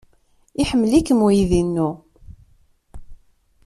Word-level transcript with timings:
Iḥemmel-ikem 0.61 1.19
uydi-inu. 1.25 1.89